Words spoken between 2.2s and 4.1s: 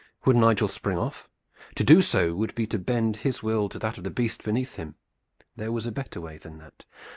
would be to bend his will to that of the